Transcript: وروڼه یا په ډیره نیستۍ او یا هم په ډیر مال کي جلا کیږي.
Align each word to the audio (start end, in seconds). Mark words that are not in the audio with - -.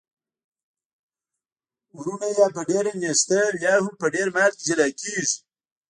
وروڼه 1.97 2.27
یا 2.39 2.47
په 2.55 2.61
ډیره 2.69 2.91
نیستۍ 3.01 3.39
او 3.47 3.53
یا 3.65 3.73
هم 3.83 3.93
په 4.01 4.07
ډیر 4.13 4.27
مال 4.35 4.51
کي 4.57 4.63
جلا 4.69 4.87
کیږي. 4.99 5.35